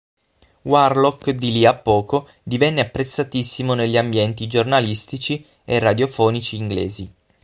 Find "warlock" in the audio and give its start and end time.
0.63-1.29